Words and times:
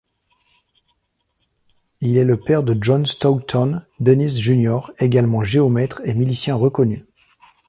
Il 1.99 2.17
est 2.17 2.23
le 2.23 2.35
père 2.39 2.63
de 2.63 2.75
John 2.81 3.05
Stoughton 3.05 3.83
Dennis 3.99 4.41
Jr., 4.41 4.79
également 4.97 5.43
géomètre 5.43 6.01
et 6.03 6.15
milicien 6.15 6.55
reconnu. 6.55 7.05